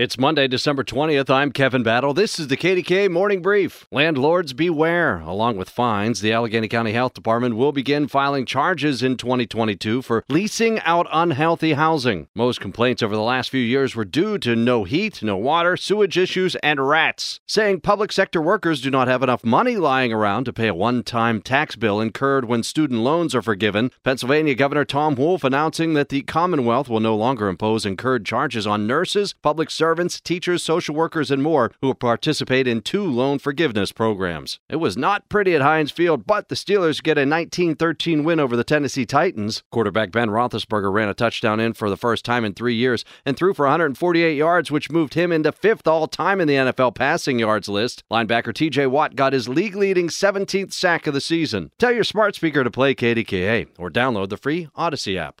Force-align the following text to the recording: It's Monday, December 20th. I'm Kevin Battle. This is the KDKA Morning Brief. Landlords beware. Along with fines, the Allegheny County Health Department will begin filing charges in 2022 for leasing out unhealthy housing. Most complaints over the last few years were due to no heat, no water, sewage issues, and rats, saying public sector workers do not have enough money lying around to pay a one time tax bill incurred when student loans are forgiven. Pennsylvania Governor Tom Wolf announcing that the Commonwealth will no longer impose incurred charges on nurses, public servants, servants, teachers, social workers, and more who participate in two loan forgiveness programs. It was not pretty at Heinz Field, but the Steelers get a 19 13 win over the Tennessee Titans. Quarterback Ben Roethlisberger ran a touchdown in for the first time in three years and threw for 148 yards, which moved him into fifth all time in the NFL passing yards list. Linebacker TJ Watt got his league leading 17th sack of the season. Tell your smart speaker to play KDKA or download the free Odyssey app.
It's 0.00 0.16
Monday, 0.16 0.46
December 0.46 0.84
20th. 0.84 1.28
I'm 1.28 1.50
Kevin 1.50 1.82
Battle. 1.82 2.14
This 2.14 2.38
is 2.38 2.46
the 2.46 2.56
KDKA 2.56 3.10
Morning 3.10 3.42
Brief. 3.42 3.84
Landlords 3.90 4.52
beware. 4.52 5.18
Along 5.22 5.56
with 5.56 5.68
fines, 5.68 6.20
the 6.20 6.32
Allegheny 6.32 6.68
County 6.68 6.92
Health 6.92 7.14
Department 7.14 7.56
will 7.56 7.72
begin 7.72 8.06
filing 8.06 8.46
charges 8.46 9.02
in 9.02 9.16
2022 9.16 10.02
for 10.02 10.22
leasing 10.28 10.78
out 10.82 11.08
unhealthy 11.10 11.72
housing. 11.72 12.28
Most 12.36 12.60
complaints 12.60 13.02
over 13.02 13.16
the 13.16 13.22
last 13.22 13.50
few 13.50 13.60
years 13.60 13.96
were 13.96 14.04
due 14.04 14.38
to 14.38 14.54
no 14.54 14.84
heat, 14.84 15.20
no 15.20 15.36
water, 15.36 15.76
sewage 15.76 16.16
issues, 16.16 16.54
and 16.62 16.88
rats, 16.88 17.40
saying 17.44 17.80
public 17.80 18.12
sector 18.12 18.40
workers 18.40 18.80
do 18.80 18.92
not 18.92 19.08
have 19.08 19.24
enough 19.24 19.44
money 19.44 19.74
lying 19.74 20.12
around 20.12 20.44
to 20.44 20.52
pay 20.52 20.68
a 20.68 20.74
one 20.74 21.02
time 21.02 21.42
tax 21.42 21.74
bill 21.74 22.00
incurred 22.00 22.44
when 22.44 22.62
student 22.62 23.00
loans 23.00 23.34
are 23.34 23.42
forgiven. 23.42 23.90
Pennsylvania 24.04 24.54
Governor 24.54 24.84
Tom 24.84 25.16
Wolf 25.16 25.42
announcing 25.42 25.94
that 25.94 26.08
the 26.08 26.22
Commonwealth 26.22 26.88
will 26.88 27.00
no 27.00 27.16
longer 27.16 27.48
impose 27.48 27.84
incurred 27.84 28.24
charges 28.24 28.64
on 28.64 28.86
nurses, 28.86 29.34
public 29.42 29.72
servants, 29.72 29.87
servants, 29.88 30.20
teachers, 30.20 30.62
social 30.62 30.94
workers, 30.94 31.30
and 31.30 31.42
more 31.42 31.72
who 31.80 31.94
participate 31.94 32.68
in 32.68 32.82
two 32.82 33.02
loan 33.02 33.38
forgiveness 33.38 33.90
programs. 33.90 34.60
It 34.68 34.76
was 34.76 34.98
not 34.98 35.30
pretty 35.30 35.54
at 35.54 35.62
Heinz 35.62 35.90
Field, 35.90 36.26
but 36.26 36.50
the 36.50 36.54
Steelers 36.54 37.02
get 37.02 37.16
a 37.16 37.24
19 37.24 37.74
13 37.74 38.22
win 38.22 38.38
over 38.38 38.54
the 38.54 38.64
Tennessee 38.64 39.06
Titans. 39.06 39.62
Quarterback 39.72 40.12
Ben 40.12 40.28
Roethlisberger 40.28 40.92
ran 40.92 41.08
a 41.08 41.14
touchdown 41.14 41.58
in 41.58 41.72
for 41.72 41.88
the 41.88 41.96
first 41.96 42.22
time 42.22 42.44
in 42.44 42.52
three 42.52 42.74
years 42.74 43.02
and 43.24 43.34
threw 43.34 43.54
for 43.54 43.64
148 43.64 44.36
yards, 44.36 44.70
which 44.70 44.90
moved 44.90 45.14
him 45.14 45.32
into 45.32 45.52
fifth 45.52 45.86
all 45.86 46.06
time 46.06 46.38
in 46.38 46.46
the 46.46 46.56
NFL 46.56 46.94
passing 46.94 47.38
yards 47.38 47.70
list. 47.70 48.04
Linebacker 48.12 48.52
TJ 48.52 48.90
Watt 48.90 49.16
got 49.16 49.32
his 49.32 49.48
league 49.48 49.74
leading 49.74 50.08
17th 50.08 50.74
sack 50.74 51.06
of 51.06 51.14
the 51.14 51.20
season. 51.22 51.70
Tell 51.78 51.92
your 51.92 52.04
smart 52.04 52.34
speaker 52.34 52.62
to 52.62 52.70
play 52.70 52.94
KDKA 52.94 53.68
or 53.78 53.88
download 53.88 54.28
the 54.28 54.36
free 54.36 54.68
Odyssey 54.76 55.16
app. 55.16 55.40